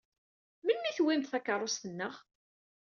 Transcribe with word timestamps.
Melmi 0.63 0.87
i 0.89 0.93
tewwimt 0.97 1.29
takeṛṛust-nneɣ? 1.31 2.15